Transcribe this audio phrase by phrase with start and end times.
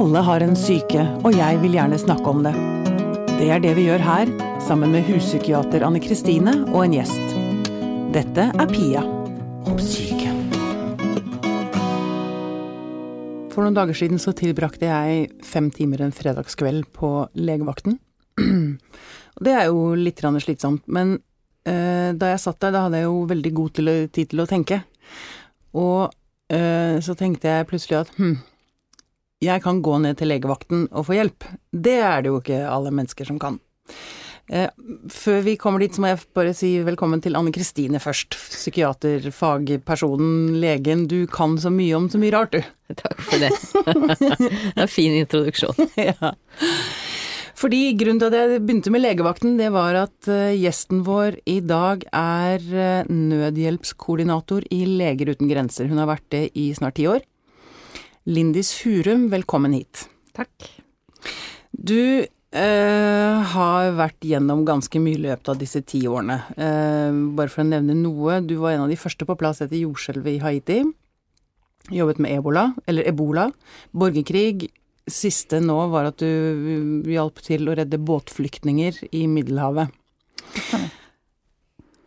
[0.00, 2.54] Alle har en syke, og jeg vil gjerne snakke om det.
[3.36, 4.30] Det er det vi gjør her,
[4.64, 7.34] sammen med huspsykiater Anne Kristine og en gjest.
[8.14, 9.02] Dette er Pia
[9.68, 10.32] om syke.
[13.52, 18.00] For noen dager siden så tilbrakte jeg fem timer en fredagskveld på legevakten.
[19.44, 21.18] Det er jo litt slitsomt, men
[21.68, 23.84] uh, da jeg satt der, da hadde jeg jo veldig god
[24.16, 24.80] tid til å tenke.
[25.76, 28.38] Og uh, så tenkte jeg plutselig at hm,
[29.40, 31.46] jeg kan gå ned til legevakten og få hjelp.
[31.72, 33.56] Det er det jo ikke alle mennesker som kan.
[34.50, 34.66] Eh,
[35.14, 38.34] før vi kommer dit, så må jeg bare si velkommen til Anne Kristine først.
[38.34, 41.06] Psykiater, fagpersonen, legen.
[41.10, 42.60] Du kan så mye om så mye rart, du.
[43.02, 43.52] Takk for det.
[44.20, 45.88] det er en fin introduksjon.
[46.10, 46.34] ja.
[47.60, 51.58] Fordi grunnen til at jeg begynte med legevakten, det var at uh, gjesten vår i
[51.60, 55.90] dag er uh, nødhjelpskoordinator i Leger uten grenser.
[55.90, 57.20] Hun har vært det i snart ti år.
[58.28, 60.02] Lindis Hurum, velkommen hit.
[60.36, 60.66] Takk.
[61.72, 66.36] Du eh, har vært gjennom ganske mye i løpet av disse ti årene.
[66.52, 69.80] Eh, bare for å nevne noe, du var en av de første på plass etter
[69.80, 70.78] jordskjelvet i Haiti.
[71.96, 73.48] Jobbet med ebola, eller ebola,
[73.96, 74.68] borgerkrig.
[75.08, 79.96] Siste nå var at du hjalp til å redde båtflyktninger i Middelhavet.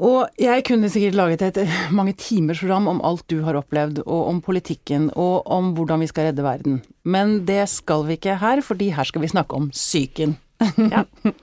[0.04, 1.60] Og jeg kunne sikkert laget et
[1.98, 6.10] mange timers program om alt du har opplevd, og om politikken, og om hvordan vi
[6.12, 6.82] skal redde verden.
[7.04, 10.38] Men det skal vi ikke her, fordi her skal vi snakke om psyken.
[10.78, 11.06] Ja.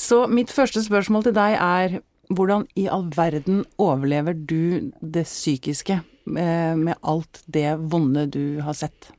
[0.00, 5.96] Så mitt første spørsmål til deg er hvordan i all verden overlever du det psykiske
[5.98, 9.10] eh, med alt det vonde du har sett?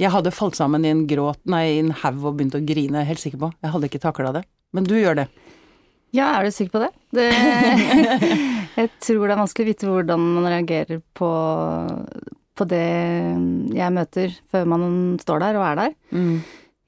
[0.00, 3.04] Jeg hadde falt sammen i en gråt, nei, i en haug og begynt å grine,
[3.04, 3.50] helt sikker på.
[3.60, 4.46] Jeg hadde ikke takla det.
[4.72, 5.26] Men du gjør det.
[6.16, 6.92] Ja, er du sikker på det?
[7.16, 7.28] Det
[8.80, 11.30] jeg tror det er vanskelig å vite hvordan man reagerer på,
[12.54, 12.86] på, det
[13.76, 14.88] jeg møter, før man
[15.22, 15.96] står der og er der.
[16.14, 16.40] Mm.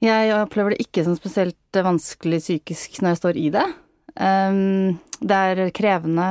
[0.03, 3.67] Jeg opplever det ikke som spesielt vanskelig psykisk når jeg står i det.
[4.13, 6.27] Um, det er krevende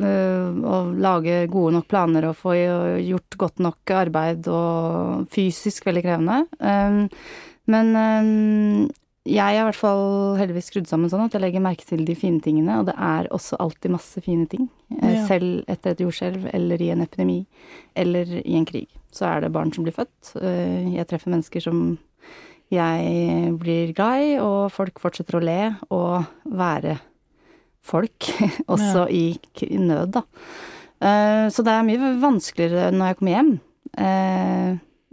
[0.00, 6.04] uh, å lage gode nok planer og få gjort godt nok arbeid, og fysisk veldig
[6.06, 6.40] krevende.
[6.62, 7.02] Um,
[7.68, 8.88] men um,
[9.28, 12.14] jeg er i hvert fall heldigvis skrudd sammen sånn at jeg legger merke til de
[12.16, 14.68] fine tingene, og det er også alltid masse fine ting.
[14.96, 15.24] Eh, ja.
[15.28, 17.42] Selv etter et jordskjelv eller i en epidemi
[17.98, 18.88] eller i en krig.
[19.12, 20.32] Så er det barn som blir født.
[20.40, 21.82] Eh, jeg treffer mennesker som
[22.72, 25.60] jeg blir glad i, og folk fortsetter å le
[25.94, 26.98] og være
[27.84, 28.30] folk,
[28.72, 29.32] også ja.
[29.64, 30.24] i nød, da.
[30.98, 33.56] Eh, så det er mye vanskeligere når jeg kommer hjem.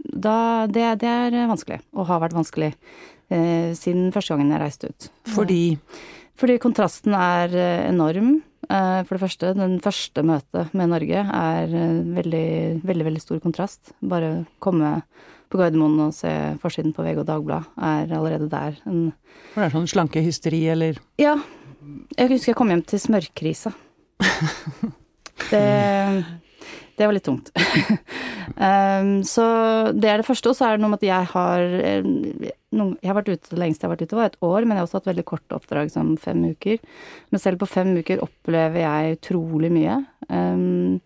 [0.06, 0.38] Da,
[0.70, 2.68] det, det er vanskelig, og har vært vanskelig
[3.32, 5.08] eh, siden første gangen jeg reiste ut.
[5.34, 5.62] Fordi?
[6.36, 8.40] Fordi kontrasten er eh, enorm.
[8.66, 12.46] Eh, for det første, den første møtet med Norge er eh, veldig,
[12.86, 13.94] veldig, veldig stor kontrast.
[14.02, 14.98] Bare komme
[15.52, 16.30] på Gardermoen og se
[16.62, 19.12] forsiden på VG og Dagblad er allerede der en
[19.52, 20.98] For det er sånn slankehysteri, eller?
[21.22, 21.36] Ja.
[22.18, 23.72] Jeg husker jeg kom hjem til smørkrisa.
[25.50, 25.60] Det
[26.96, 27.50] det var litt tungt.
[28.56, 29.46] um, så
[29.92, 30.50] det er det første.
[30.52, 33.84] Og så er det noe med at jeg har Jeg har vært ute det lengste
[33.84, 35.92] jeg har vært ute, var et år, men jeg har også hatt veldig korte oppdrag
[35.92, 36.82] som fem uker.
[37.30, 40.00] Men selv på fem uker opplever jeg utrolig mye.
[40.28, 41.00] Um,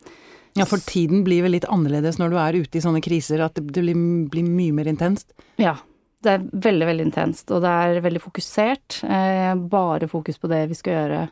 [0.58, 3.54] ja, for tiden blir vel litt annerledes når du er ute i sånne kriser, at
[3.58, 3.94] det blir,
[4.32, 5.30] blir mye mer intenst?
[5.62, 5.76] Ja,
[6.20, 9.00] det er veldig, veldig intenst, og det er veldig fokusert.
[9.08, 11.24] Eh, bare fokus på det vi skal gjøre.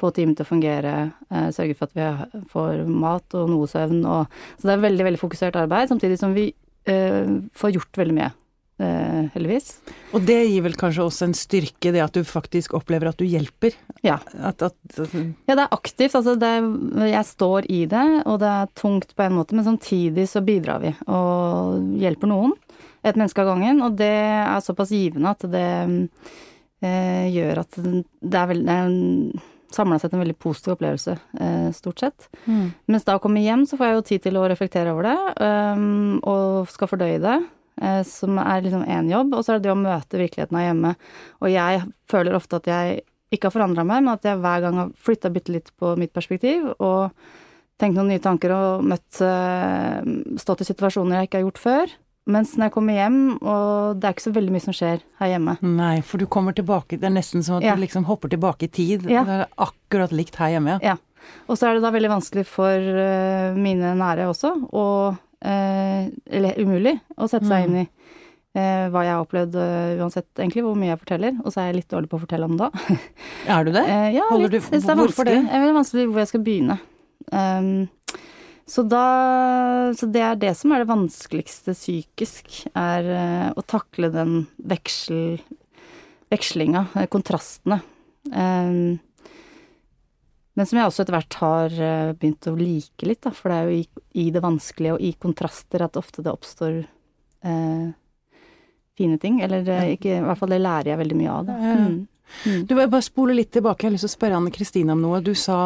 [0.00, 0.94] Få timen til å fungere,
[1.30, 4.02] eh, sørge for at vi får mat og noe søvn.
[4.02, 6.48] Og, så det er veldig, veldig fokusert arbeid, samtidig som vi
[6.90, 8.32] eh, får gjort veldig mye.
[8.82, 9.76] Eh, heldigvis.
[10.16, 13.26] Og det gir vel kanskje også en styrke, det at du faktisk opplever at du
[13.28, 13.76] hjelper?
[14.02, 14.16] Ja.
[14.42, 16.16] At, at, at, ja, det er aktivt.
[16.18, 16.50] Altså, det,
[17.12, 20.82] jeg står i det, og det er tungt på en måte, men samtidig så bidrar
[20.82, 22.56] vi og hjelper noen
[23.02, 23.82] et menneske av gangen.
[23.84, 25.68] Og det er såpass givende at det
[26.82, 28.76] eh, gjør at det er, veldig
[29.72, 32.28] samla sett en veldig positiv opplevelse, eh, stort sett.
[32.44, 32.72] Mm.
[32.92, 35.18] Mens da å komme hjem, så får jeg jo tid til å reflektere over det,
[35.40, 37.38] um, og skal fordøye det.
[37.80, 40.68] Eh, som er liksom én jobb, og så er det det å møte virkeligheten her
[40.68, 40.92] hjemme.
[41.40, 43.00] Og jeg føler ofte at jeg
[43.32, 46.12] ikke har forandra meg, men at jeg hver gang har flytta bitte litt på mitt
[46.12, 47.14] perspektiv og
[47.80, 50.04] tenkt noen nye tanker og møtt uh,
[50.38, 51.94] Stått i situasjoner jeg ikke har gjort før.
[52.30, 55.30] Mens når jeg kommer hjem, og det er ikke så veldig mye som skjer her
[55.32, 55.56] hjemme.
[55.66, 57.74] Nei, for du kommer tilbake, det er nesten som at ja.
[57.74, 59.08] du liksom hopper tilbake i tid.
[59.10, 59.24] Ja.
[59.26, 60.76] Det er akkurat likt her hjemme.
[60.86, 61.00] Ja.
[61.50, 66.58] Og så er det da veldig vanskelig for uh, mine nære også, og uh, Eller
[66.62, 67.66] umulig å sette seg mm.
[67.66, 69.58] inn i uh, hva jeg har opplevd,
[70.02, 71.42] uansett egentlig hvor mye jeg forteller.
[71.42, 73.00] Og så er jeg litt dårlig på å fortelle om det da.
[73.56, 73.84] er du det?
[74.18, 74.70] ja, Holder litt.
[74.70, 75.40] Du, hvorfor det?
[75.42, 76.78] Det er veldig vanskelig hvor jeg skal begynne.
[77.32, 77.72] Um,
[78.72, 84.08] Så da Så det er det som er det vanskeligste psykisk, er eh, å takle
[84.14, 85.42] den veksel,
[86.32, 87.82] vekslinga, eh, kontrastene.
[88.32, 89.00] Um,
[90.56, 93.58] men som jeg også etter hvert har eh, begynt å like litt, da, for det
[93.58, 97.86] er jo i, i det vanskelige og i kontraster at ofte det oppstår eh,
[98.96, 99.42] fine ting.
[99.44, 101.50] Eller ikke, i hvert fall det lærer jeg veldig mye av.
[101.50, 101.58] Da.
[101.60, 102.00] Mm.
[102.46, 102.64] Mm.
[102.68, 105.20] Du, bare spole litt tilbake, jeg har lyst til å spørre Anne Kristine om noe.
[105.24, 105.58] Du sa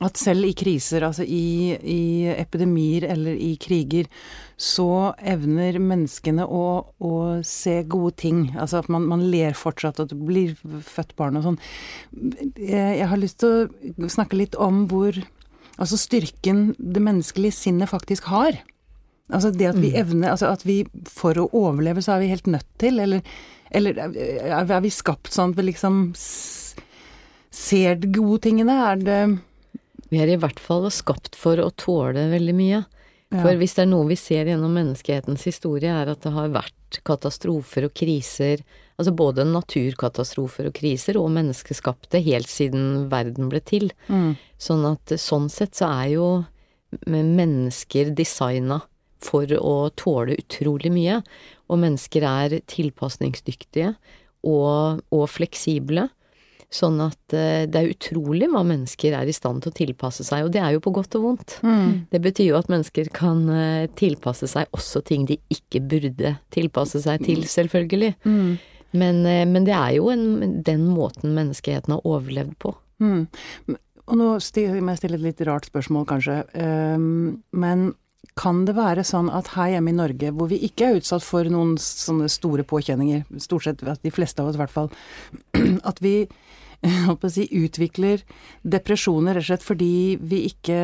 [0.00, 2.02] at selv i kriser, altså i, i,
[2.32, 4.08] epidemier eller i kriger,
[4.56, 6.64] så evner menneskene å,
[7.02, 7.12] å
[7.46, 8.42] se gode ting.
[8.56, 10.54] Altså at man, man, ler fortsatt, at det blir
[10.86, 11.60] født barn og sånn.
[12.56, 13.68] Jeg, jeg, har lyst til
[13.98, 15.22] å snakke litt om hvor
[15.80, 18.58] Altså styrken det menneskelige sinnet faktisk har.
[19.32, 19.96] Altså det at vi mm.
[20.02, 23.24] evner Altså at vi for å overleve så er vi helt nødt til, eller,
[23.72, 28.76] eller er vi skapt sånn at vi liksom ser de gode tingene?
[28.92, 29.18] Er det
[30.12, 32.82] vi er i hvert fall skapt for å tåle veldig mye.
[33.32, 33.58] For ja.
[33.62, 37.86] hvis det er noe vi ser gjennom menneskehetens historie, er at det har vært katastrofer
[37.88, 38.60] og kriser,
[39.00, 43.88] altså både naturkatastrofer og kriser, og menneskeskapte, helt siden verden ble til.
[44.12, 44.34] Mm.
[44.60, 46.28] Sånn at sånn sett så er jo
[47.08, 48.82] mennesker designa
[49.22, 51.22] for å tåle utrolig mye,
[51.72, 53.94] og mennesker er tilpasningsdyktige
[54.44, 56.10] og, og fleksible.
[56.72, 60.46] Sånn at uh, det er utrolig hva mennesker er i stand til å tilpasse seg,
[60.46, 61.56] og det er jo på godt og vondt.
[61.60, 62.08] Mm.
[62.12, 67.04] Det betyr jo at mennesker kan uh, tilpasse seg også ting de ikke burde tilpasse
[67.04, 68.14] seg til, selvfølgelig.
[68.24, 68.52] Mm.
[68.96, 72.74] Men, uh, men, det er jo en, den måten menneskeheten har overlevd på.
[73.02, 73.26] Mm.
[74.02, 76.40] Og nå må jeg stille et litt rart spørsmål, kanskje.
[76.56, 77.92] Um, men
[78.38, 81.48] kan det være sånn at her hjemme i Norge, hvor vi ikke er utsatt for
[81.52, 84.90] noen sånne store påkjenninger, stort sett de fleste av oss i hvert fall,
[85.90, 86.16] at vi
[87.30, 88.22] si, utvikler
[88.62, 90.78] depresjoner rett og slett fordi vi ikke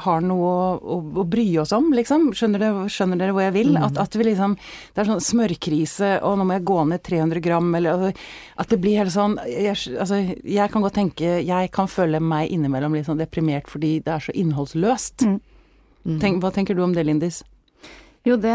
[0.00, 2.30] har noe å, å, å bry oss om, liksom.
[2.36, 3.74] Skjønner dere, skjønner dere hvor jeg vil?
[3.76, 3.82] Mm.
[3.88, 7.44] At, at, vi liksom Det er sånn smørkrise, og nå må jeg gå ned 300
[7.44, 8.28] gram, eller altså,
[8.64, 12.52] At det blir helt sånn jeg, Altså, jeg kan godt tenke Jeg kan føle meg
[12.54, 15.26] innimellom litt sånn deprimert fordi det er så innholdsløst.
[15.28, 15.38] Mm.
[16.02, 16.16] Mm.
[16.22, 17.42] Tenk, hva tenker du om det, Lindis?
[18.26, 18.54] Jo, det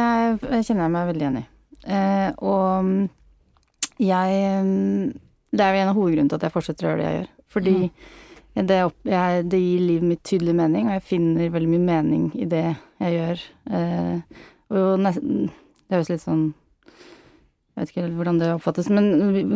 [0.65, 1.45] kjenner jeg meg veldig igjen i.
[1.88, 5.15] Eh, og jeg
[5.51, 7.29] det er jo en av hovedgrunnene til at jeg fortsetter å gjøre det jeg gjør.
[7.55, 8.67] Fordi mm.
[8.67, 8.77] det,
[9.13, 12.65] jeg, det, gir livet mitt tydelig mening, og jeg finner veldig mye mening i det
[12.67, 13.44] jeg gjør.
[13.79, 14.45] Eh,
[14.75, 15.47] og nesten
[15.88, 16.41] Det høres litt sånn
[16.83, 19.07] Jeg vet ikke hvordan det oppfattes, men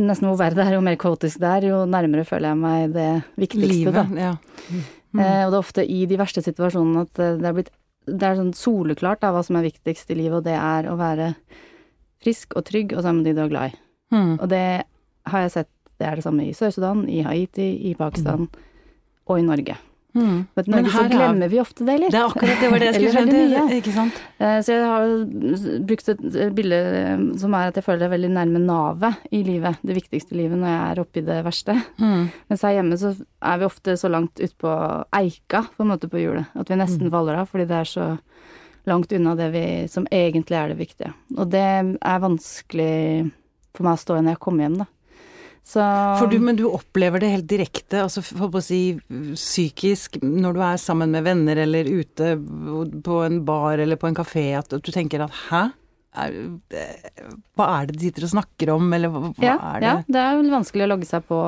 [0.05, 2.95] nesten hvor verre det er, jo mer kaotisk det er, jo nærmere føler jeg meg
[2.95, 3.09] det
[3.41, 4.05] viktigste, livet, da.
[4.29, 4.33] Ja.
[5.11, 5.19] Mm.
[5.19, 7.73] Eh, og det er ofte i de verste situasjonene at det er blitt
[8.07, 10.95] Det er sånn soleklart da, hva som er viktigst i livet, og det er å
[10.97, 11.33] være
[12.21, 13.79] frisk og trygg og sammen med de du er glad i.
[14.13, 14.33] Mm.
[14.37, 14.65] Og det
[15.29, 15.69] har jeg sett
[16.01, 18.67] det er det samme i Sør-Sudan, i Haiti, i Pakistan mm.
[19.29, 19.77] og i Norge.
[20.13, 20.43] Mm.
[20.53, 21.51] Men i Norge så glemmer er...
[21.53, 22.11] vi ofte det litt.
[22.11, 23.11] Det er akkurat det var det jeg skulle
[23.55, 23.69] frem.
[23.77, 24.19] Ikke sant?
[24.43, 25.13] Eh, så jeg har
[25.87, 29.43] brukt et bilde eh, som er at jeg føler det er veldig nærme navet i
[29.47, 29.79] livet.
[29.87, 31.77] Det viktigste livet når jeg er oppe i det verste.
[32.01, 32.25] Mm.
[32.51, 34.73] Mens her hjemme så er vi ofte så langt utpå
[35.21, 37.13] eika på en måte på hjulet at vi nesten mm.
[37.13, 38.07] faller av fordi det er så
[38.89, 41.13] langt unna det vi, som egentlig er det viktige.
[41.37, 43.29] Og det er vanskelig
[43.77, 44.87] for meg å stå i når jeg kommer hjem, da.
[45.63, 50.63] Så du, Men du opplever det helt direkte, altså for å si psykisk, når du
[50.65, 52.33] er sammen med venner eller ute
[53.05, 55.61] på en bar eller på en kafé, at du tenker at hæ?
[56.11, 56.33] Er,
[57.55, 59.87] hva er det de sitter og snakker om, eller hva, ja, er det?
[59.87, 61.39] Ja, det er vel vanskelig å logge seg på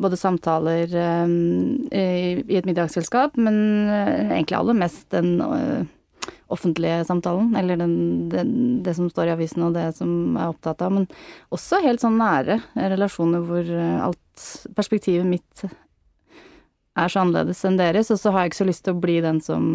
[0.00, 0.92] både samtaler
[1.24, 2.04] um, i,
[2.44, 3.58] i, et middagsselskap, men
[3.90, 5.82] uh, egentlig aller mest den uh,
[6.50, 7.94] offentlige samtalen, eller den,
[8.32, 8.52] den,
[8.84, 11.06] det som står i avisen og det som er opptatt av, men
[11.54, 15.64] også helt sånn nære relasjoner hvor eh, alt perspektivet mitt
[16.98, 19.18] er så annerledes enn deres, og så har jeg ikke så lyst til å bli
[19.24, 19.72] den som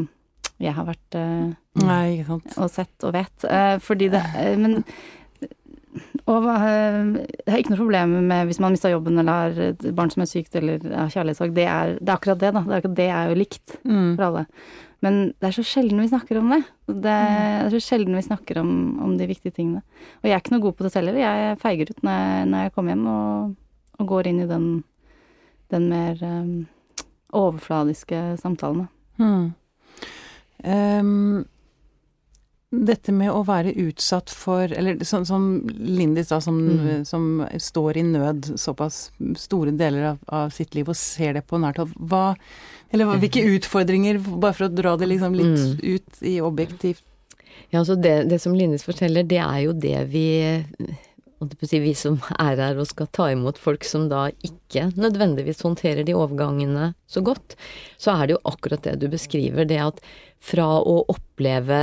[0.62, 1.54] jeg har vært eh,
[1.84, 3.44] Nei, og sett og vet.
[3.44, 4.22] Eh, fordi det
[4.56, 4.80] Men
[6.26, 10.10] og jeg har ikke noe problem med hvis man mister jobben eller har et barn
[10.12, 11.54] som er sykt eller har kjærlighetssorg.
[11.54, 11.68] Det,
[12.00, 12.64] det, er akkurat det, da.
[12.66, 14.10] Det er, akkurat det er jo likt mm.
[14.18, 14.44] for alle.
[15.06, 16.62] Men det er så sjelden vi snakker om det.
[17.06, 18.72] Det er så sjelden vi snakker om,
[19.06, 19.84] om de viktige tingene.
[20.24, 21.22] Og jeg er ikke noe god på det selv heller.
[21.22, 23.52] Jeg feiger ut når jeg, når jeg kommer hjem og,
[24.00, 24.66] og, går inn i den,
[25.74, 26.56] den mer um,
[27.38, 28.88] overfladiske samtalen.
[29.22, 29.52] Hmm.
[30.66, 31.46] Um,
[32.72, 37.06] dette med å være utsatt for Eller så, som Lindis, da, som, mm.
[37.06, 41.60] som, står i nød såpass store deler av, av, sitt liv og ser det på
[41.62, 41.94] nært hold.
[41.96, 42.36] Hva
[42.92, 45.76] Eller hvilke utfordringer, bare for å dra det liksom litt mm.
[45.84, 47.04] ut i objektivt
[47.70, 50.28] Ja, altså det, det som Lindis forteller, det er jo det vi
[51.40, 56.16] vi som er her og skal ta imot folk som da ikke nødvendigvis håndterer de
[56.16, 57.56] overgangene så godt,
[57.98, 60.00] så er det jo akkurat det du beskriver, det at
[60.46, 61.78] fra å oppleve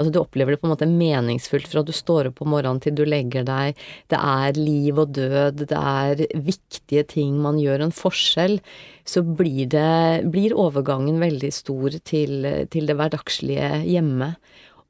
[0.00, 2.96] Altså du opplever det på en måte meningsfullt fra du står opp om morgenen til
[2.96, 3.78] du legger deg,
[4.10, 8.58] det er liv og død, det er viktige ting, man gjør en forskjell,
[9.04, 14.34] så blir det Blir overgangen veldig stor til, til det hverdagslige hjemme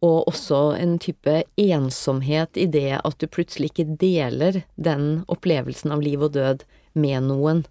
[0.05, 6.01] og også en type ensomhet i det at du plutselig ikke deler den opplevelsen av
[6.05, 6.65] liv og død
[7.01, 7.63] med noen.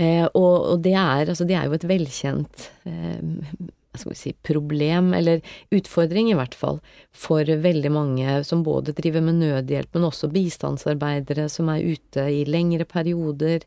[0.00, 3.66] Eh, og, og, det er, altså det er jo et velkjent eh,
[4.14, 5.42] si, problem, eller
[5.74, 6.78] utfordring i hvert fall,
[7.10, 12.44] for veldig mange som både driver med nødhjelp, men også bistandsarbeidere som er ute i
[12.48, 13.66] lengre perioder,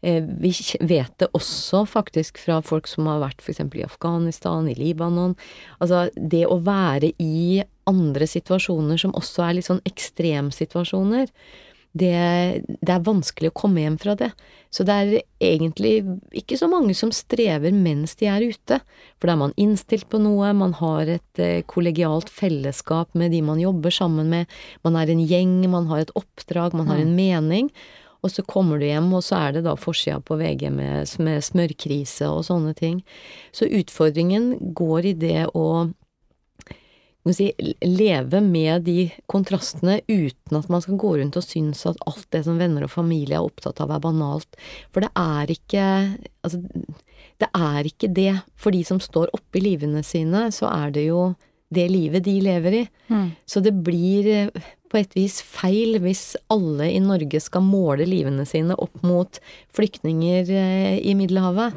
[0.00, 3.64] vi vet det også faktisk fra folk som har vært f.eks.
[3.74, 5.34] i Afghanistan, i Libanon.
[5.82, 11.32] Altså det å være i andre situasjoner som også er litt sånn ekstremsituasjoner,
[11.98, 14.28] det, det er vanskelig å komme hjem fra det.
[14.70, 15.12] Så det er
[15.42, 15.92] egentlig
[16.36, 18.80] ikke så mange som strever mens de er ute.
[19.16, 23.40] For da er man innstilt på noe, man har et eh, kollegialt fellesskap med de
[23.44, 24.52] man jobber sammen med,
[24.84, 27.18] man er en gjeng, man har et oppdrag, man har en mm.
[27.18, 27.72] mening.
[28.22, 31.44] Og så kommer du hjem, og så er det da forsida på VG med, med
[31.44, 33.00] smørkrise og sånne ting.
[33.54, 35.68] Så utfordringen går i det å
[37.28, 37.50] Si,
[37.84, 42.40] leve med de kontrastene uten at man skal gå rundt og synes at alt det
[42.46, 44.56] som venner og familie er opptatt av, er banalt.
[44.94, 45.84] For det er ikke
[46.46, 46.62] Altså,
[47.42, 48.32] det er ikke det.
[48.56, 51.34] For de som står oppe i livene sine, så er det jo
[51.74, 52.82] det livet de lever i.
[53.12, 53.26] Mm.
[53.44, 54.48] Så det blir
[54.90, 59.40] på et vis feil hvis alle i Norge skal måle livene sine opp mot
[59.76, 61.76] flyktninger eh, i Middelhavet.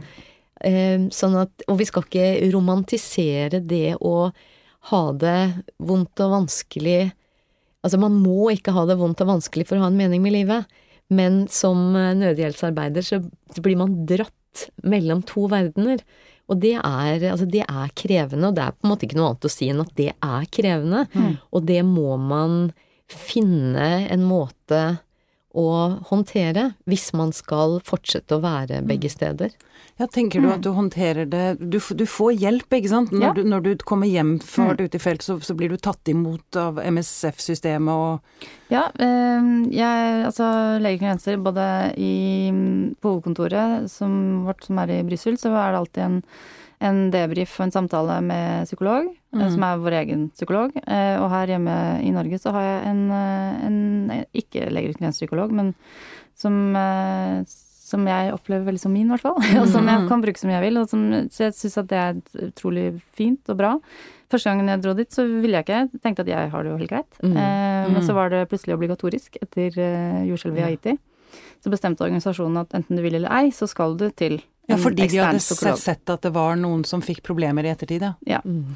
[0.62, 4.32] Eh, sånn at, og vi skal ikke romantisere det å
[4.92, 5.42] ha det
[5.82, 7.02] vondt og vanskelig
[7.82, 10.36] Altså, man må ikke ha det vondt og vanskelig for å ha en mening med
[10.36, 10.68] livet,
[11.10, 13.18] men som nødhjelpsarbeider så
[13.58, 16.04] blir man dratt mellom to verdener.
[16.52, 19.32] Og det er, altså det er krevende, og det er på en måte ikke noe
[19.32, 21.06] annet å si enn at det er krevende.
[21.14, 21.34] Mm.
[21.56, 22.58] Og det må man
[23.12, 24.82] finne en måte
[25.52, 25.68] å
[26.08, 29.16] håndtere hvis man skal fortsette å være begge mm.
[29.16, 29.56] steder.
[30.02, 30.64] Ja, tenker du at mm.
[30.66, 33.12] du håndterer det Du, du får hjelp, ikke sant?
[33.14, 33.34] Når, ja.
[33.38, 34.80] du, når du, kommer hjem fra mm.
[34.82, 40.24] ute i felt, så, så, blir du tatt imot av MSF-systemet og Ja, eh, jeg
[40.26, 40.48] Altså
[40.82, 41.68] Leger grenser, både
[42.02, 42.50] i,
[42.98, 46.20] på hovedkontoret som vårt som er i Brussel, så er det alltid en,
[46.90, 49.48] en debrief og en samtale med psykolog, eh, mm.
[49.54, 50.78] som er vår egen psykolog.
[50.82, 53.82] Eh, og her hjemme i Norge så har jeg en, eh, en
[54.34, 55.76] ikke Leger uten grenser-psykolog, men
[56.42, 56.74] som
[57.92, 59.38] som jeg opplever veldig som min, i hvert fall.
[59.62, 60.08] og som jeg mm.
[60.10, 60.82] kan bruke som jeg vil.
[60.90, 63.76] Som, så jeg syns at det er utrolig fint og bra.
[64.32, 65.80] Første gangen jeg dro dit, så ville jeg ikke.
[65.92, 67.20] Jeg tenkte at jeg har det jo helt greit.
[67.20, 67.36] Mm.
[67.36, 68.20] Eh, men så mm.
[68.22, 70.96] var det plutselig obligatorisk etter uh, jordskjelvet i Haiti.
[71.64, 74.80] Så bestemte organisasjonen at enten du vil eller ei, så skal du til en ja,
[74.80, 78.14] fordi de hadde sett at det var noen som fikk problemer i ettertid, ja.
[78.30, 78.42] ja.
[78.46, 78.76] Mm.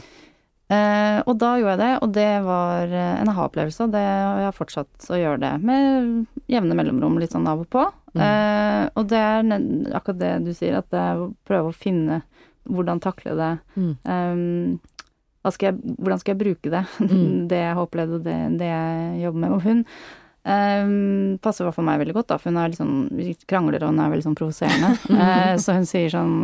[0.65, 3.85] Eh, og da gjorde jeg det, og det var eh, en aha-opplevelse.
[3.85, 7.85] Og jeg har fortsatt å gjøre det med jevne mellomrom, litt sånn av og på.
[8.15, 8.23] Mm.
[8.25, 9.53] Eh, og det er
[9.97, 12.23] akkurat det du sier, at det er å prøve å finne
[12.65, 13.53] hvordan takle det.
[13.77, 13.93] Mm.
[14.09, 16.85] Um, skal jeg, hvordan skal jeg bruke det?
[17.05, 17.47] Mm.
[17.51, 19.51] det jeg har opplevd, og det, det, jeg jobber med.
[19.53, 22.81] Og hun um, passer i hvert fall meg veldig godt, da, for hun er litt
[22.81, 24.95] sånn, vi krangler, og hun er veldig sånn provoserende.
[25.27, 26.39] eh, så hun sier sånn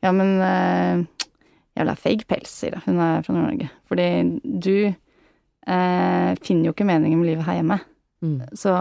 [0.00, 1.02] Ja, men uh,
[1.78, 2.84] Jævla fake pels, sier hun.
[2.88, 3.70] Hun er fra Nord-Norge.
[3.88, 4.08] Fordi
[4.42, 7.78] du eh, finner jo ikke meningen med livet her hjemme.
[8.24, 8.38] Mm.
[8.58, 8.74] Så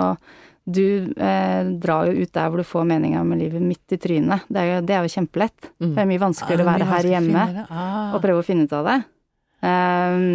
[0.70, 4.50] du eh, drar jo ut der hvor du får meninga med livet midt i trynet.
[4.50, 5.72] Det er jo, det er jo kjempelett.
[5.80, 5.94] Mm.
[5.94, 8.12] Det er mye vanskeligere å være her hjemme ah.
[8.14, 9.00] og prøve å finne ut av det.
[9.60, 10.28] Um,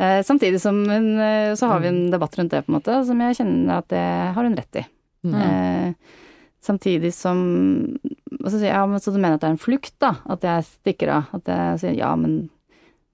[0.00, 2.12] eh, samtidig som hun, eh, så har vi en mm.
[2.14, 4.06] debatt rundt det, på en måte, som jeg kjenner at det
[4.36, 4.86] har hun rett i.
[5.26, 5.38] Mm.
[5.42, 6.16] Eh,
[6.64, 7.40] samtidig som
[8.38, 10.14] og så sier jeg ja, men så du mener at det er en flukt, da?
[10.30, 11.34] At jeg stikker av?
[11.36, 12.46] At jeg sier ja, men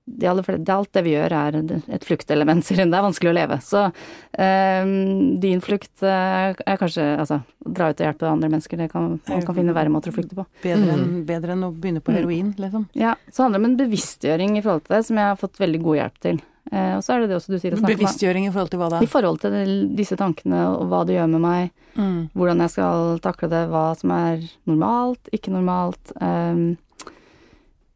[0.05, 2.91] det, alt det vi gjør er et fluktelement, sier hun.
[2.93, 3.57] Det er vanskelig å leve.
[3.65, 4.93] Så øh,
[5.41, 8.83] din flukt eh, er kanskje Altså, dra ut og hjelpe andre mennesker.
[8.85, 10.45] Det kan, man kan finne verre måter å flykte på.
[10.65, 11.21] Bedre enn, mm.
[11.31, 12.19] bedre enn å begynne på mm.
[12.21, 12.89] heroin, liksom.
[13.01, 13.15] Ja.
[13.33, 15.81] Så handler det om en bevisstgjøring i forhold til det, som jeg har fått veldig
[15.87, 16.43] god hjelp til.
[16.73, 19.03] Eh, og så er det det også du sier Bevisstgjøring i forhold til hva da?
[19.05, 21.75] I forhold til disse tankene og hva det gjør med meg.
[21.95, 22.31] Mm.
[22.33, 26.15] Hvordan jeg skal takle det, hva som er normalt, ikke normalt.
[26.19, 26.75] Um,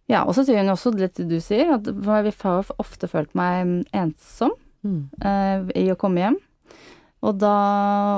[0.09, 3.33] ja, og så sier hun også litt det du sier, at jeg har ofte følt
[3.37, 5.01] meg ensom mm.
[5.25, 6.39] uh, i å komme hjem.
[7.27, 7.55] Og da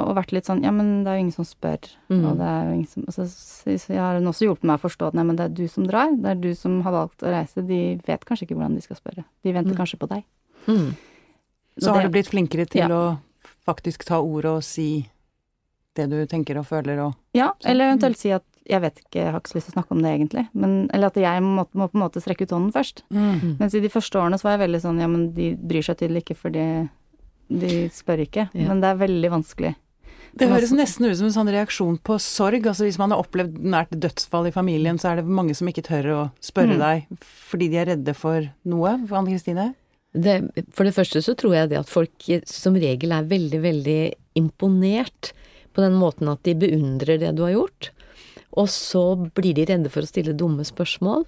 [0.05, 1.87] og vært litt sånn Ja, men det er jo ingen som spør.
[2.13, 2.19] Mm.
[2.21, 4.83] Og det er jo ingen som Og så, så har hun også hjulpet meg å
[4.83, 6.13] forstå at nei, men det er du som drar.
[6.21, 7.65] Det er du som har valgt å reise.
[7.65, 9.25] De vet kanskje ikke hvordan de skal spørre.
[9.47, 9.79] De venter mm.
[9.81, 10.27] kanskje på deg.
[10.67, 10.91] Mm.
[11.81, 12.89] Så har du blitt flinkere til ja.
[12.91, 13.19] å
[13.65, 15.07] faktisk ta ordet og si
[15.97, 19.33] det du tenker og føler og Ja, eller eventuelt si at jeg vet ikke, jeg
[19.33, 20.45] har ikke så lyst til å snakke om det egentlig.
[20.55, 23.03] Men, eller at jeg må, må, på en måte strekke ut hånden først.
[23.11, 23.57] mm.
[23.59, 25.99] Mens i de første årene så var jeg veldig sånn ja, men de bryr seg
[25.99, 26.67] tydelig ikke fordi
[27.51, 28.45] de spør ikke.
[28.55, 28.69] Ja.
[28.69, 29.73] Men det er veldig vanskelig.
[30.39, 32.69] Det høres nesten ut som en sånn reaksjon på sorg.
[32.71, 35.83] Altså hvis man har opplevd nært dødsfall i familien, så er det mange som ikke
[35.89, 36.85] tør å spørre Mm.
[36.85, 38.93] deg fordi de er redde for noe.
[39.11, 39.73] Anne Kristine?
[40.11, 44.01] Det, for det første så tror jeg det at folk som regel er veldig, veldig
[44.41, 45.31] imponert
[45.75, 47.91] på den måten at de beundrer det du har gjort.
[48.59, 49.05] Og så
[49.39, 51.23] blir de redde for å stille dumme spørsmål.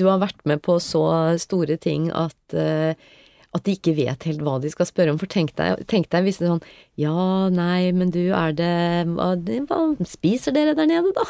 [0.00, 1.04] Du har vært med på så
[1.42, 2.96] store ting at, eh,
[3.54, 5.18] at de ikke vet helt hva de skal spørre om.
[5.20, 6.64] For tenk deg, tenk deg hvis det er sånn
[6.98, 8.70] Ja, nei, men du, er det
[9.14, 9.30] hva,
[9.68, 11.24] hva spiser dere der nede, da?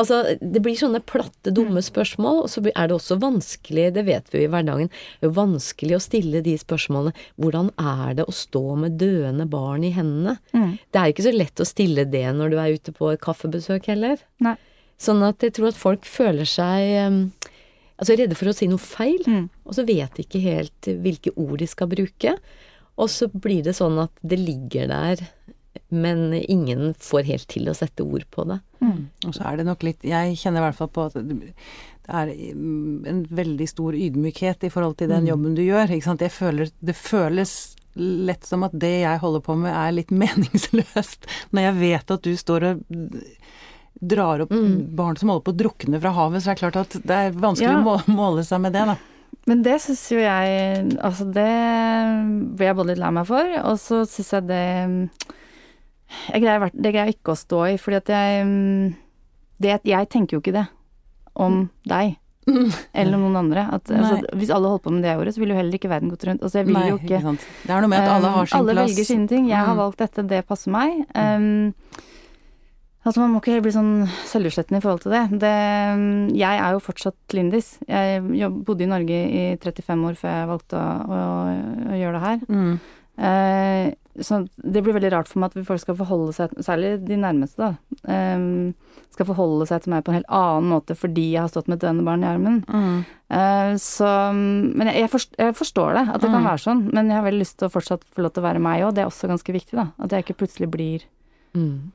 [0.00, 4.32] Altså, det blir sånne platte, dumme spørsmål, og så er det også vanskelig, det vet
[4.32, 7.26] vi jo i hverdagen, det er jo vanskelig å stille de spørsmålene.
[7.40, 10.38] Hvordan er det å stå med døende barn i hendene?
[10.56, 10.78] Mm.
[10.92, 13.90] Det er ikke så lett å stille det når du er ute på et kaffebesøk
[13.92, 14.20] heller.
[14.44, 14.56] Nei.
[15.00, 17.20] Sånn at jeg tror at folk føler seg um,
[17.98, 19.48] altså redde for å si noe feil, Mm.
[19.64, 22.36] og så vet de ikke helt hvilke ord de skal bruke.
[22.98, 25.16] Og så blir det sånn at det ligger der,
[25.90, 28.60] men ingen får helt til å sette ord på det.
[28.80, 29.08] Mm.
[29.26, 31.52] Og så er det nok litt Jeg kjenner i hvert fall på at det
[32.08, 32.30] er
[33.08, 35.28] en veldig stor ydmykhet i forhold til den Mm.
[35.28, 35.90] jobben du gjør.
[35.90, 36.20] Ikke sant?
[36.20, 41.26] Jeg føler, det føles lett som at det jeg holder på med er litt meningsløst,
[41.52, 42.82] når jeg vet at du står og
[44.00, 44.94] drar opp Mm.
[44.96, 47.30] barn som holder på å drukne fra havet, så er det klart at det er
[47.32, 47.82] vanskelig Ja.
[47.82, 48.96] å måle seg med det, da.
[49.46, 53.76] Men det syns jo jeg Altså, det blir jeg både litt lei meg for, og
[53.78, 55.10] så syns jeg det
[56.32, 58.96] jeg greier, Det greier jeg ikke å stå i, fordi at jeg
[59.60, 60.66] det, Jeg tenker jo ikke det
[61.36, 62.16] om deg.
[62.94, 63.66] Eller om noen andre.
[63.74, 65.90] At, altså, hvis alle holdt på med det jeg gjorde, så ville jo heller ikke
[65.90, 66.42] verden gått rundt.
[66.46, 67.32] Altså, jeg vil Nei, jo ikke ikke
[67.66, 68.90] Det er noe med at alle har sin Um, alle plass.
[68.94, 69.48] velger sine ting.
[69.50, 69.80] Jeg har Mm.
[69.82, 71.06] valgt dette, det passer meg.
[71.14, 71.74] Um,
[73.06, 73.92] altså Man må ikke bli sånn
[74.26, 75.24] selvutslettende i forhold til det.
[75.42, 75.54] det.
[76.36, 77.76] Jeg er jo fortsatt Lindis.
[77.88, 78.22] Jeg
[78.66, 81.20] bodde i Norge i 35 år før jeg valgte å, å,
[81.94, 82.42] å gjøre det her.
[82.50, 82.74] Mm.
[83.16, 87.16] Eh, så det blir veldig rart for meg at folk skal forholde seg, særlig de
[87.20, 87.68] nærmeste, da,
[88.08, 88.46] eh,
[89.12, 91.78] skal forholde seg til meg på en helt annen måte fordi jeg har stått med
[91.78, 92.58] et døende barn i armen.
[92.68, 92.98] Mm.
[93.36, 96.48] Eh, så Men jeg, forstår, jeg forstår det, at det kan Mm.
[96.50, 96.82] være sånn.
[96.92, 98.94] Men jeg har veldig lyst til å fortsatt få lov til å være meg òg.
[98.94, 99.86] Det er også ganske viktig, da.
[100.00, 101.02] At jeg ikke plutselig blir
[101.56, 101.92] Mm.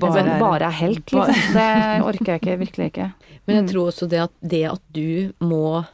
[0.00, 1.52] bare, er- bare er helt, liksom.
[1.54, 2.58] Det orker jeg ikke.
[2.64, 3.08] Virkelig ikke.
[3.46, 3.70] Men jeg Mm.
[3.72, 5.84] tror også det at, det at du må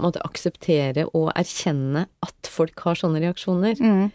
[0.00, 4.12] måtte akseptere og erkjenne at folk har sånne reaksjoner, Mm.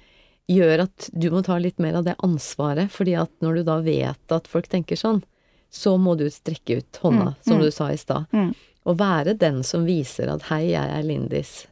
[0.49, 3.79] gjør at du må ta litt mer av det ansvaret, fordi at når du da
[3.81, 5.23] vet at folk tenker sånn,
[5.71, 7.61] så må du strekke ut hånda, Mm, som mm.
[7.65, 8.55] du sa i stad, Mm.
[8.85, 11.67] og være den som viser at hei, jeg er Lindis,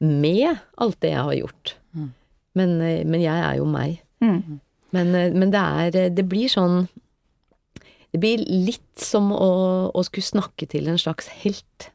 [0.00, 1.74] med alt det jeg har gjort.
[1.96, 2.12] Mm.
[2.54, 4.00] Men, eh, men jeg er jo meg.
[4.22, 4.60] Mm.
[4.94, 6.86] Men, eh, men det er eh, Det blir sånn
[8.12, 11.90] Det blir litt som å, å skulle snakke til en slags helt.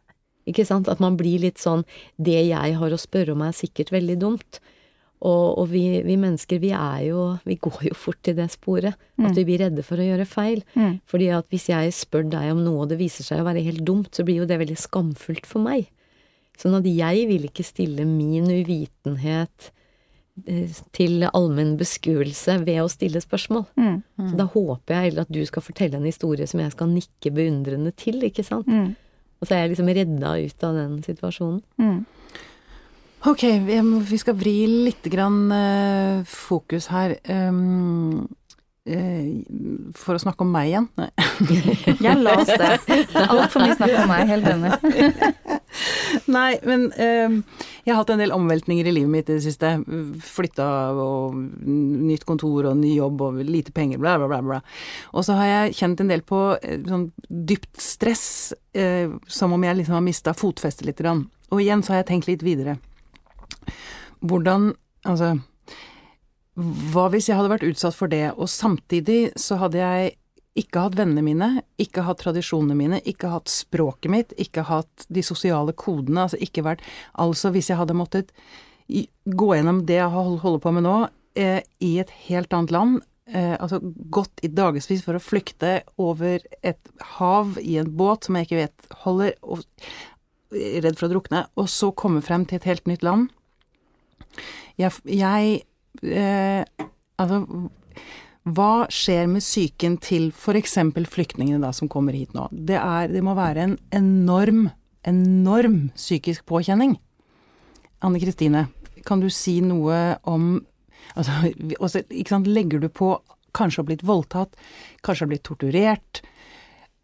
[0.50, 0.90] Ikke sant?
[0.92, 1.86] At man blir litt sånn
[2.18, 4.60] Det jeg har å spørre om er sikkert veldig dumt.
[5.22, 8.96] Og, og vi, vi mennesker, vi er jo Vi går jo fort i det sporet.
[9.22, 9.36] At Mm.
[9.38, 10.64] vi blir redde for å gjøre feil.
[10.74, 10.96] Mm.
[11.06, 13.84] Fordi at hvis jeg spør deg om noe, og det viser seg å være helt
[13.86, 15.86] dumt, så blir jo det veldig skamfullt for meg.
[16.58, 19.70] Sånn at jeg vil ikke stille min uvitenhet
[20.96, 23.66] til allmenn beskuelse ved å stille spørsmål.
[23.78, 23.98] Mm.
[24.30, 27.34] Så da håper jeg heller at du skal fortelle en historie som jeg skal nikke
[27.36, 28.70] beundrende til, ikke sant?
[28.72, 28.94] Mm.
[29.42, 31.62] Og så er jeg liksom redda ut av den situasjonen.
[31.82, 32.02] Mm.
[33.30, 34.56] Ok, vi, skal vri
[34.88, 37.14] litt grann eh, fokus her.
[37.30, 38.24] Um,
[38.90, 39.44] eh,
[39.98, 40.88] for å snakke om meg igjen.
[40.98, 41.12] Nei.
[42.06, 42.72] Ja, la oss det.
[43.28, 44.32] Altfor mye snakk om meg.
[44.32, 44.74] Helt enig.
[46.36, 47.38] Nei, men eh,
[47.86, 49.74] jeg har hatt en del omveltninger i livet mitt i det siste.
[50.26, 50.68] Flytta
[51.00, 54.42] og nytt kontor og ny jobb og lite penger, bla, bla, bla.
[54.46, 54.62] bla.
[55.16, 58.26] Og så har jeg kjent en del på eh, sånn dypt stress,
[58.78, 61.00] eh, som om jeg liksom har mista fotfestet litt.
[61.02, 61.26] Grann.
[61.52, 62.78] Og igjen så har jeg tenkt litt videre.
[64.22, 65.32] Hvordan Altså
[66.94, 70.12] hva hvis jeg hadde vært utsatt for det, og samtidig så hadde jeg
[70.60, 75.24] ikke hatt vennene mine, ikke hatt tradisjonene mine, ikke hatt språket mitt, ikke hatt de
[75.24, 76.84] sosiale kodene, altså ikke vært
[77.24, 78.34] Altså hvis jeg hadde måttet
[78.92, 80.98] gå gjennom det jeg holder på med nå,
[81.40, 83.00] eh, i et helt annet land,
[83.32, 83.80] eh, altså
[84.12, 88.64] gått i dagevis for å flykte over et hav i en båt som jeg ikke
[88.66, 89.64] vet holder, og
[90.52, 93.30] redd for å drukne, og så komme frem til et helt nytt land.
[94.80, 95.62] Jeg, jeg
[96.04, 96.88] eh,
[97.22, 97.46] Altså,
[98.42, 100.78] hva skjer med psyken til f.eks.
[101.14, 102.48] flyktningene da som kommer hit nå?
[102.52, 104.68] Det, er, det må være en enorm,
[105.06, 106.96] enorm psykisk påkjenning.
[108.02, 108.66] Anne Kristine,
[109.06, 110.60] kan du si noe om
[111.12, 111.34] Altså,
[111.84, 113.10] også, sant, legger du på
[113.52, 114.54] kanskje har blitt voldtatt,
[115.04, 116.22] kanskje har blitt torturert.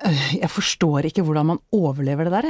[0.08, 2.48] Øh, jeg forstår ikke hvordan man overlever det der.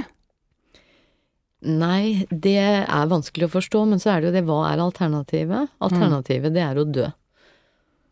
[1.65, 5.73] Nei, det er vanskelig å forstå, men så er det jo det, hva er alternativet?
[5.81, 7.07] Alternativet, det er å dø.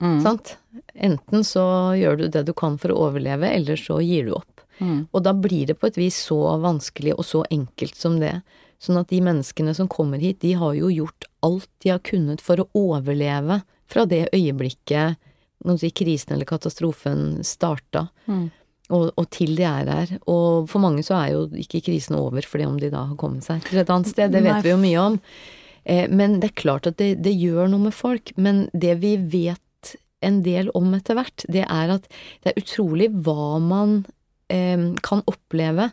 [0.04, 0.20] Mm.
[0.24, 0.58] Sant?
[0.94, 1.64] Enten så
[1.96, 4.64] gjør du det du kan for å overleve, eller så gir du opp.
[4.80, 5.08] Mm.
[5.12, 8.40] Og da blir det på et vis så vanskelig og så enkelt som det.
[8.82, 12.44] Sånn at de menneskene som kommer hit, de har jo gjort alt de har kunnet
[12.44, 15.16] for å overleve fra det øyeblikket
[15.80, 18.08] si, krisen eller katastrofen starta.
[18.28, 18.50] Mm.
[18.94, 20.16] Og, og, til de er her.
[20.30, 23.48] Og for mange så er jo ikke krisen over fordi om de da har kommet
[23.48, 24.34] seg til et annet sted.
[24.34, 24.66] Det vet Nei.
[24.66, 25.22] vi jo mye om.
[25.86, 28.34] Eh, men det er klart at det, det, gjør noe med folk.
[28.38, 29.62] Men det vi vet
[30.28, 32.08] en del om etter hvert, det er at
[32.44, 34.00] det er utrolig hva man
[34.52, 35.92] eh, kan oppleve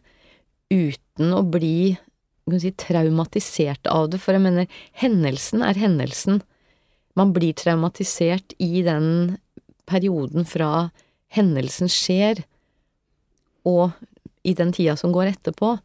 [0.72, 1.94] uten å bli
[2.58, 4.20] si, traumatisert av det.
[4.22, 4.68] For jeg mener,
[4.98, 6.42] hendelsen er hendelsen.
[7.18, 9.36] Man blir traumatisert i den
[9.88, 10.90] perioden fra
[11.32, 12.44] hendelsen skjer
[13.68, 13.92] og
[14.42, 15.76] i den tida som går etterpå.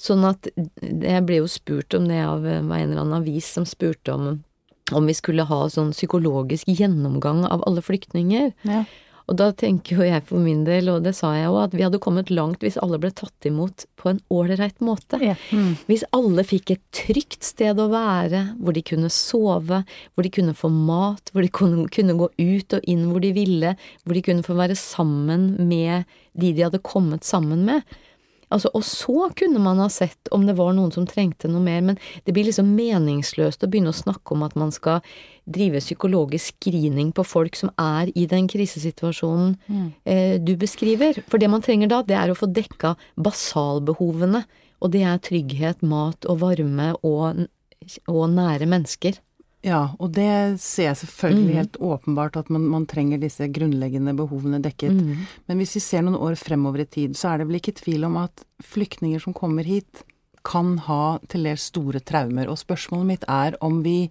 [0.00, 4.14] Sånn at jeg ble jo spurt om det av en eller annen avis som spurte
[4.14, 4.42] om
[4.92, 8.52] om vi skulle ha sånn psykologisk gjennomgang av alle flyktninger.
[8.68, 8.84] Ja.
[9.24, 11.84] Og da tenker jo jeg for min del, og det sa jeg òg, at vi
[11.86, 15.20] hadde kommet langt hvis alle ble tatt imot på en ålreit måte.
[15.22, 15.36] Ja.
[15.48, 15.78] Mm.
[15.88, 19.80] Hvis alle fikk et trygt sted å være, hvor de kunne sove,
[20.12, 23.32] hvor de kunne få mat, hvor de kunne, kunne gå ut og inn hvor de
[23.36, 23.72] ville,
[24.04, 26.04] hvor de kunne få være sammen med
[26.36, 27.96] de de hadde kommet sammen med.
[28.54, 31.80] Altså, og så kunne man ha sett om det var noen som trengte noe mer,
[31.82, 35.02] men det blir liksom meningsløst å begynne å snakke om at man skal
[35.44, 39.88] drive psykologisk screening på folk som er i den krisesituasjonen mm.
[40.08, 41.18] eh, du beskriver.
[41.26, 44.44] For det man trenger da, det er å få dekka basalbehovene,
[44.84, 47.44] og det er trygghet, mat og varme og,
[48.06, 49.18] og nære mennesker.
[49.64, 51.56] Ja, og det ser jeg selvfølgelig mm.
[51.56, 54.92] helt åpenbart at man, man, trenger disse grunnleggende behovene dekket.
[54.92, 55.22] Mm.
[55.48, 58.04] Men hvis vi ser noen år fremover i tid, så er det vel ikke tvil
[58.10, 60.04] om at flyktninger som kommer hit,
[60.44, 62.50] kan ha til dels store traumer.
[62.52, 64.10] Og spørsmålet mitt er om vi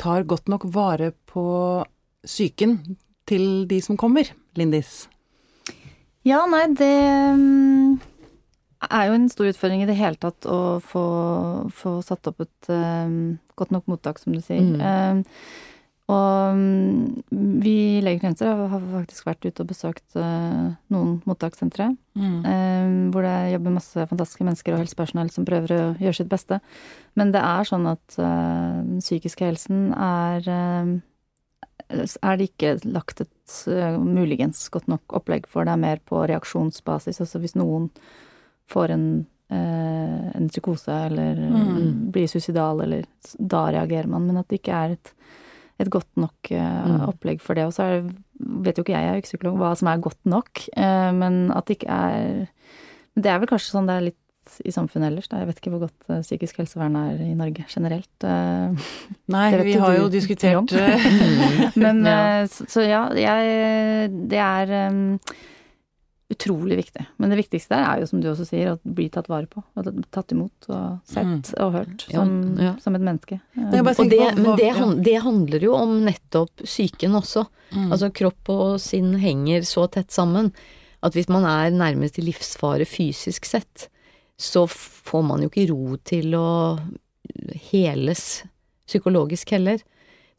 [0.00, 1.46] tar godt nok vare på
[2.28, 2.76] psyken
[3.30, 4.28] til de som kommer,
[4.60, 5.06] Lindis?
[6.26, 6.92] Ja, nei, det
[7.40, 8.00] mm,
[8.90, 11.04] er jo en stor utfordring i det hele tatt å få,
[11.72, 14.64] få satt opp et um, godt nok mottak, som du sier.
[14.64, 14.80] Mm.
[14.80, 15.24] Um,
[16.10, 17.20] og um,
[17.62, 21.92] vi Legegrenser har faktisk vært ute og besøkt uh, noen mottakssentre.
[22.18, 22.40] Mm.
[22.46, 26.58] Um, hvor det jobber masse fantastiske mennesker og helsepersonell som prøver å gjøre sitt beste.
[27.20, 30.98] Men det er sånn at uh, den psykiske helsen er uh,
[31.90, 33.54] er det ikke lagt et
[33.98, 35.66] muligens godt nok opplegg for.
[35.66, 37.18] Det er mer på reaksjonsbasis.
[37.22, 37.88] Altså hvis noen
[38.70, 42.12] får en, eh, en psykose eller mm.
[42.14, 43.06] blir suicidal, eller
[43.38, 44.28] da reagerer man.
[44.28, 45.12] Men at det ikke er et,
[45.82, 47.02] et godt nok eh, mm.
[47.08, 47.66] opplegg for det.
[47.68, 48.08] Og så er,
[48.38, 50.64] vet jo ikke jeg, jeg er jo ikke psykolog, hva som er godt nok.
[50.76, 52.48] Eh, men at det ikke er
[53.18, 54.18] Det er vel kanskje sånn det er litt
[54.64, 55.28] i samfunnet ellers.
[55.30, 55.40] Da.
[55.42, 58.10] Jeg vet ikke hvor godt uh, psykisk helsevern er i Norge generelt.
[58.24, 58.74] Uh,
[59.30, 60.74] Nei, vi har jo diskutert
[61.84, 62.18] Men ja.
[62.42, 65.18] Uh, så, så, ja, jeg Det er um,
[66.30, 67.04] utrolig viktig.
[67.16, 69.62] Men det viktigste er jo, som du også sier, å bli tatt vare på.
[69.74, 71.56] Og tatt imot og sett mm.
[71.64, 72.74] og hørt som, ja, ja.
[72.82, 73.40] som et menneske.
[73.54, 73.82] Det, det,
[74.38, 74.70] men det,
[75.04, 77.44] det, handler jo om nettopp psyken også.
[77.74, 77.88] Mm.
[77.88, 80.52] Altså kropp og sinn henger så tett sammen
[81.02, 83.88] at hvis man er nærmest i livsfare fysisk sett,
[84.40, 86.50] så får man jo ikke ro til å
[87.70, 88.44] heles
[88.88, 89.82] psykologisk heller.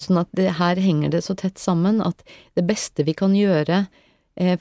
[0.01, 2.23] Sånn at her henger det så tett sammen at
[2.57, 3.83] det beste vi kan gjøre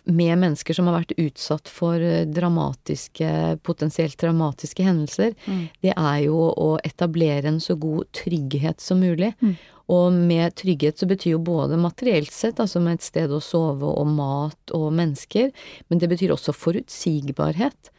[0.04, 5.60] med mennesker som har vært utsatt for eh, dramatiske, potensielt dramatiske hendelser, mm.
[5.86, 9.32] det er jo å etablere en så god trygghet som mulig.
[9.40, 9.54] Mm.
[9.90, 13.88] Og med trygghet så betyr jo både materielt sett, altså med et sted å sove
[13.90, 15.50] og mat og mennesker,
[15.88, 17.90] men det betyr også forutsigbarhet.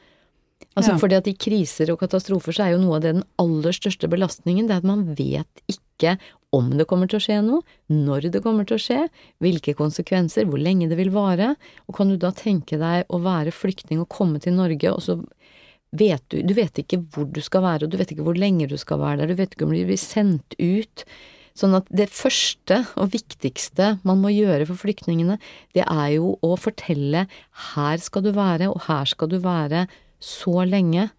[0.72, 1.00] Altså ja.
[1.02, 4.08] fordi at i kriser og katastrofer så er jo noe av det den aller største
[4.12, 6.16] belastningen, det er at man vet ikke
[6.56, 9.02] om det kommer til å skje noe, når det kommer til å skje,
[9.44, 11.54] hvilke konsekvenser, hvor lenge det vil vare,
[11.88, 15.20] og kan du da tenke deg å være flyktning og komme til Norge, og så
[15.92, 18.70] vet du Du vet ikke hvor du skal være, og du vet ikke hvor lenge
[18.72, 21.04] du skal være der, du vet ikke om du blir sendt ut.
[21.58, 25.36] Sånn at det første og viktigste man må gjøre for flyktningene,
[25.76, 27.26] det er jo å fortelle
[27.74, 29.84] her skal du være, og her skal du være
[30.22, 31.10] så lenge.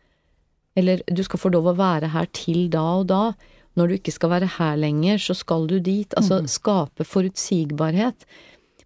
[0.78, 3.24] Eller du skal få lov å være her til da og da
[3.78, 6.12] når du ikke skal være her lenger, så skal du dit.
[6.18, 6.48] Altså mm.
[6.52, 8.26] skape forutsigbarhet.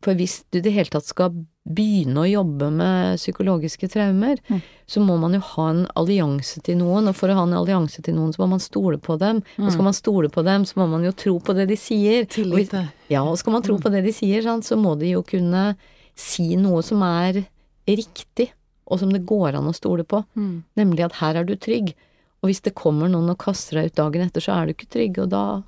[0.05, 1.35] For hvis du i det hele tatt skal
[1.67, 4.61] begynne å jobbe med psykologiske traumer, Mm.
[4.87, 8.03] så må man jo ha en allianse til noen, og for å ha en allianse
[8.03, 9.43] til noen, så må man stole på dem.
[9.59, 12.29] Og skal man stole på dem, så må man jo tro på det de sier.
[12.31, 12.71] Tillit.
[13.11, 15.75] Ja, og skal man tro på det de sier, sant, så må de jo kunne
[16.15, 17.43] si noe som er
[17.87, 18.53] riktig,
[18.87, 20.23] og som det går an å stole på.
[20.39, 20.63] Mm.
[20.79, 21.95] Nemlig at her er du trygg.
[22.43, 24.91] Og hvis det kommer noen og kaster deg ut dagen etter, så er du ikke
[24.93, 25.63] trygg, og da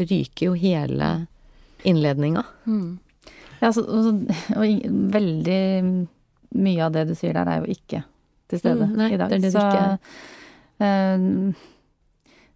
[0.00, 1.10] ryker jo hele
[1.86, 2.42] innledninga.
[2.66, 2.98] Mm.
[3.60, 4.24] Ja, så, og,
[4.56, 5.60] og veldig
[6.54, 8.02] mye av det du sier der, er jo ikke
[8.50, 9.30] til stede Mm, nei, i dag.
[9.30, 9.62] det er det så
[10.82, 11.54] eh,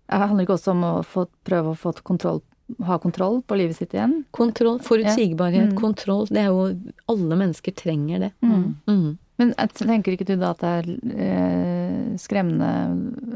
[0.09, 2.41] det handler ikke også om å få, prøve å få kontroll,
[2.89, 4.23] ha kontroll på livet sitt igjen.
[4.35, 5.71] Kontroll, forutsigbarhet, Ja.
[5.73, 5.77] Mm.
[5.81, 6.27] kontroll.
[6.33, 6.67] Det er jo
[7.09, 8.33] Alle mennesker trenger det.
[8.43, 9.19] Mm.
[9.39, 12.71] Men tenker ikke du da at det er eh, skremmende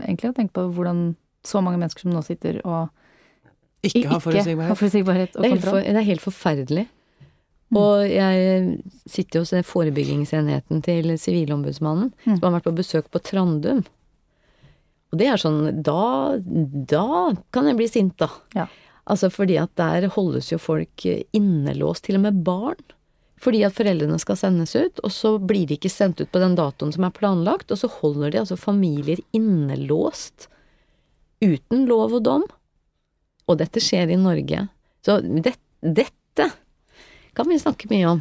[0.03, 1.15] egentlig å tenke på hvordan
[1.47, 2.91] så mange mennesker som nå sitter og
[3.87, 4.77] Ikke ha har forutsigbarhet.
[4.79, 5.83] forutsigbarhet og Det, for, kontroll?
[5.87, 6.85] det er helt forferdelig.
[7.73, 7.79] Mm.
[7.81, 12.37] Og jeg sitter jo hos forebyggingsenheten til Sivilombudsmannen, Mm.
[12.39, 13.85] som har vært på besøk på Trandum.
[15.13, 18.29] Og det er sånn Da, da kan jeg bli sint, da.
[18.55, 18.67] Ja.
[19.07, 22.77] Altså fordi at der holdes jo folk innelåst, til og med barn.
[23.43, 26.55] Fordi at foreldrene skal sendes ut, og så blir de ikke sendt ut på den
[26.55, 30.47] datoen som er planlagt, og så holder de altså familier innelåst
[31.43, 32.45] uten lov og dom.
[33.51, 34.69] Og dette skjer i Norge.
[35.03, 36.47] Så det, dette
[37.35, 38.21] kan vi snakke mye om.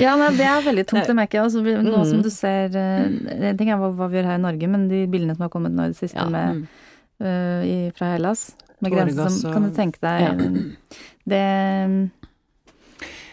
[0.00, 1.44] Ja, nei, det er veldig tungt, det merker jeg.
[1.48, 2.06] Altså, nå Mm.
[2.08, 4.88] som du ser eh, En ting er hva, hva vi gjør her i Norge, men
[4.88, 6.28] de bildene som har kommet nå i det siste Ja.
[6.30, 6.66] med,
[7.20, 10.76] eh, i, fra Hellas, med grenser som Kan du tenke deg
[11.26, 12.10] Det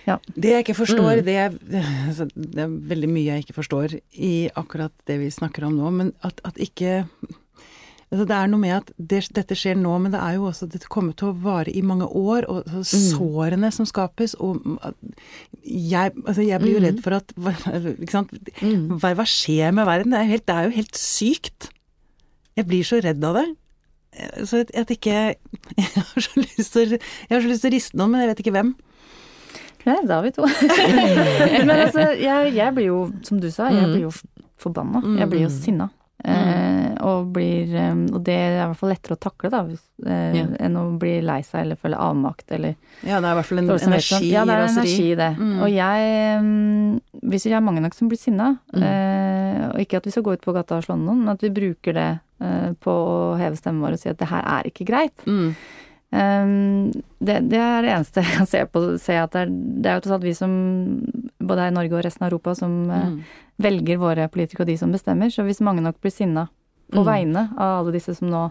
[0.06, 1.26] Det jeg ikke forstår, Mm.
[1.26, 1.52] det, er,
[2.10, 5.92] altså, det er veldig mye jeg ikke forstår i akkurat det vi snakker om nå,
[5.94, 7.06] men at, at ikke
[8.12, 10.68] altså Det er noe med at det, dette skjer nå, men det er jo også
[10.68, 12.84] Dette kommer til å vare i mange år, og Mm.
[12.84, 14.60] sårene som skapes, og
[15.64, 16.86] jeg, altså jeg blir jo Mm.
[16.90, 17.32] redd for at
[18.02, 18.32] Ikke sant.
[18.62, 18.98] Mm.
[19.00, 20.12] Hva, hva skjer med verden?
[20.12, 21.70] Det er, helt, det er jo helt sykt.
[22.58, 23.48] Jeg blir så redd av det.
[24.44, 25.36] Så at, ikke
[25.80, 28.34] Jeg har så lyst til Jeg har så lyst til å riste noen, men jeg
[28.34, 28.74] vet ikke hvem.
[29.86, 30.46] Nei, da er vi to.
[31.68, 33.94] Men altså, jeg, jeg blir jo, som du sa, jeg Mm.
[33.96, 34.14] blir jo
[34.62, 35.02] forbanna.
[35.20, 35.90] Jeg blir jo sinna.
[36.22, 39.82] Eh, og blir eh, Og det er i hvert fall lettere å takle, da, hvis,
[40.06, 40.44] eh, Ja.
[40.68, 43.58] enn å bli lei seg eller føle avmakt eller Ja, det er i hvert fall
[43.64, 45.32] en energi i energi Ja, det er energi i det.
[45.40, 45.56] Mm.
[45.66, 48.84] Og jeg mm, Hvis vi er mange nok som blir sinna, Mm.
[48.86, 51.42] eh, og ikke at vi skal gå ut på gata og slå noen, men at
[51.42, 52.08] vi bruker det
[52.40, 55.26] eh, på å heve stemmen vår og si at det her er ikke greit.
[55.26, 55.56] Mm.
[56.12, 56.92] Um,
[57.24, 58.82] det, det er det eneste jeg kan se på.
[59.00, 60.56] Se at det, er, det er jo tross alt vi som,
[61.40, 63.22] både her i Norge og resten av Europa, som eh, Mm.
[63.62, 65.30] velger våre politikere og de som bestemmer.
[65.32, 66.48] Så hvis mange nok blir sinna
[66.92, 67.08] på Mm.
[67.08, 68.42] vegne av alle disse som nå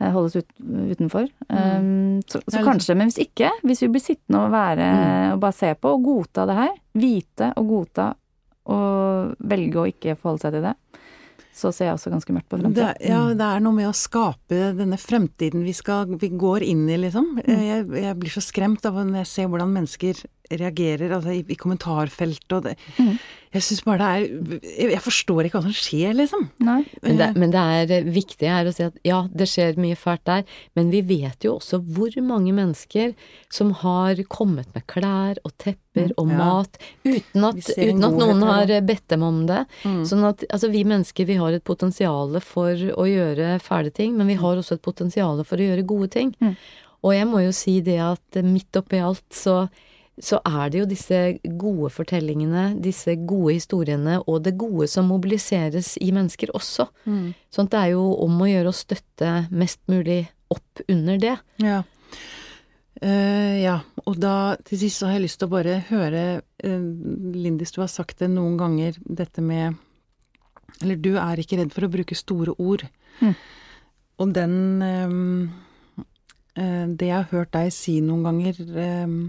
[0.00, 0.48] eh, holdes ut,
[0.92, 2.96] utenfor, um, så, så er kanskje.
[2.98, 5.32] Men hvis ikke, hvis vi blir sittende og være Mm.
[5.32, 8.10] og bare se på og godta det her, vite og godta
[8.66, 10.74] og velge å ikke forholde seg til det,
[11.56, 12.92] så ser jeg også ganske mørkt på fremtiden.
[12.98, 16.84] Det, ja, det er noe med å skape denne fremtiden vi, skal, vi går inn
[16.90, 17.38] i, liksom.
[17.46, 21.56] Jeg, jeg blir så skremt av når jeg ser hvordan mennesker reagerer altså i, i
[21.58, 22.76] kommentarfeltet og det.
[23.00, 23.16] mm.
[23.56, 26.42] Jeg syns bare det er jeg, jeg forstår ikke hva som skjer, liksom.
[26.66, 26.80] Nei.
[27.00, 29.96] Men det, men det er eh, viktig her å si at ja, det skjer mye
[29.96, 30.42] fælt der,
[30.76, 33.14] men vi vet jo også hvor mange mennesker
[33.48, 36.36] som har kommet med klær og tepper og Ja.
[36.36, 39.62] mat uten at, uten at noen har eh, bedt dem om det.
[39.86, 40.02] Mm.
[40.10, 44.28] Sånn at altså, vi mennesker vi har et potensial for å gjøre fæle ting, men
[44.28, 46.34] vi har også et potensial for å gjøre gode ting.
[46.44, 46.52] Mm.
[47.06, 49.62] Og jeg må jo si det at midt oppi alt så
[50.22, 51.18] så er det jo disse
[51.60, 56.88] gode fortellingene, disse gode historiene, og det gode som mobiliseres i mennesker også.
[57.04, 57.34] Mm.
[57.52, 61.36] Sånn at det er jo om å gjøre å støtte mest mulig opp under det.
[61.60, 61.82] Ja.
[62.96, 63.76] Uh, ja,
[64.08, 66.84] og da til sist så har jeg lyst til å bare høre uh,
[67.36, 69.76] Lindis, du har sagt det noen ganger, dette med
[70.80, 72.86] Eller du er ikke redd for å bruke store ord.
[73.20, 73.34] Mm.
[74.16, 75.50] Og den um,
[76.56, 79.20] uh, Det jeg har hørt deg si noen ganger ehm,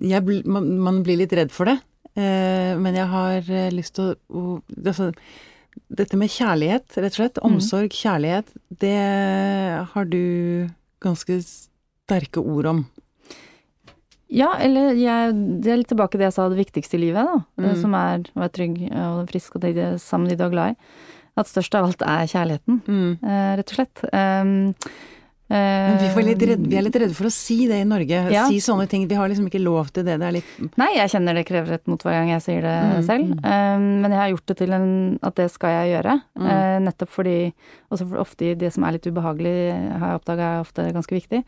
[0.00, 1.76] jeg, man, man blir litt redd for det,
[2.16, 5.12] eh, men jeg har eh, lyst til å, altså,
[5.90, 7.38] Dette med kjærlighet, rett og slett.
[7.42, 7.46] Mm.
[7.56, 8.52] Omsorg, kjærlighet.
[8.78, 8.92] Det
[9.90, 10.68] har du
[11.02, 12.82] ganske sterke ord om.
[14.30, 17.26] Ja, eller jeg, det er litt tilbake til det jeg sa, det viktigste i livet,
[17.26, 17.40] da.
[17.60, 17.74] Mm.
[17.82, 20.74] Som er å være trygg og frisk og det, sammen med de du er glad
[20.76, 20.94] i.
[21.42, 23.18] At størst av alt er kjærligheten, Mm.
[23.26, 24.04] eh, rett og slett.
[24.14, 24.74] Um,
[25.48, 28.20] Men vi, litt redde, vi, er litt redde for å si det i Norge.
[28.32, 28.46] Ja.
[28.48, 29.04] Si sånne ting.
[29.10, 30.16] Vi har liksom ikke lov til det.
[30.20, 32.74] Det er litt Nei, jeg kjenner det krever et mot hver gang jeg sier det
[32.88, 33.02] mm.
[33.04, 33.32] selv.
[33.44, 34.86] Um, men jeg har gjort det til en,
[35.28, 36.14] at det skal jeg gjøre.
[36.40, 36.46] Mm.
[36.48, 37.36] Uh, nettopp fordi
[37.92, 39.56] Også for ofte det som er litt ubehagelig,
[40.00, 41.42] har jeg oppdaga er ofte ganske viktig.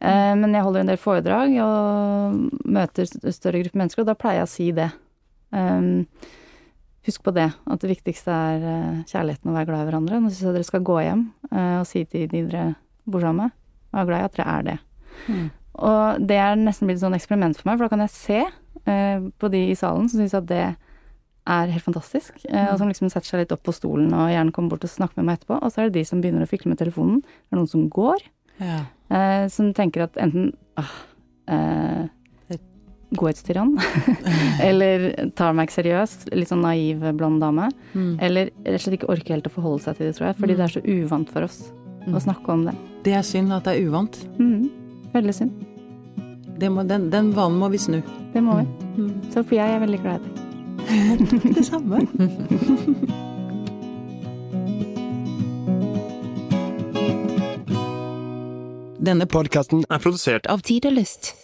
[0.00, 4.42] Uh, men jeg holder en del foredrag og møter større grupper mennesker, og da pleier
[4.42, 4.88] jeg å si det.
[5.54, 6.06] Um,
[7.04, 10.22] husk på det, at det viktigste er kjærligheten og være glad i hverandre.
[10.24, 12.64] Nå syns jeg dere skal gå hjem og si til de dere
[13.10, 13.52] bor sammen.
[13.92, 14.78] Og er glad i at dere er det.
[15.28, 15.44] Mm.
[15.74, 18.40] Og det er nesten blitt et sånn eksperiment for meg, for da kan jeg se
[18.44, 20.64] eh, på de i salen som syns at det
[21.44, 22.72] er helt fantastisk, eh, mm.
[22.72, 25.20] og som liksom setter seg litt opp på stolen og gjerne kommer bort og snakker
[25.20, 25.58] med meg etterpå.
[25.60, 27.22] Og så er det de som begynner å fikle med telefonen.
[27.24, 28.26] Det er noen som går,
[28.62, 28.80] ja.
[29.10, 30.94] eh, som tenker at enten ah,
[31.50, 32.04] eh,
[33.14, 33.76] godhetstyrann,
[34.70, 38.12] eller tar meg ikke seriøst, litt sånn naiv blond dame, mm.
[38.24, 40.54] eller rett og slett ikke orker helt å forholde seg til det, tror jeg, fordi
[40.54, 40.60] mm.
[40.60, 41.64] det er så uvant for oss
[42.06, 42.14] mm.
[42.14, 42.74] å snakke om det.
[43.04, 44.18] Det er synd at det er uvant.
[44.38, 44.70] Mm.
[45.14, 45.52] Veldig synd.
[46.70, 47.98] Må, den, den, vanen må vi snu.
[48.32, 48.64] Det må vi.
[48.96, 49.12] Mm.
[49.34, 50.32] Så for jeg er veldig glad i det.
[51.58, 52.00] det samme.
[59.04, 61.34] Denne podkasten er produsert av Tid og Lyst.